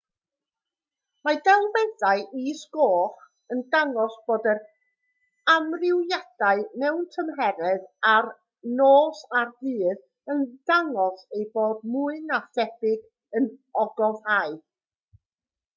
mae 1.27 1.35
delweddau 1.47 2.21
is-goch 2.51 3.19
yn 3.55 3.61
dangos 3.75 4.15
bod 4.31 4.47
yr 4.55 4.63
amrywiadau 5.57 6.65
mewn 6.85 7.05
tymheredd 7.17 7.85
o'r 8.15 8.31
nos 8.81 9.21
a'r 9.43 9.53
dydd 9.61 10.03
yn 10.35 10.43
dangos 10.73 11.23
eu 11.41 11.47
bod 11.59 11.85
mwy 11.97 12.17
na 12.31 12.41
thebyg 12.59 13.09
yn 13.41 13.51
ogofâu 13.87 14.61